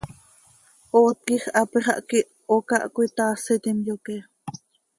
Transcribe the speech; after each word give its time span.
Oot 0.97 1.17
quij 1.25 1.43
hapi 1.55 1.77
xah 1.85 2.01
quiho 2.09 2.55
cah 2.69 2.83
cöitaasitim, 2.95 3.77
yoque. 3.87 4.17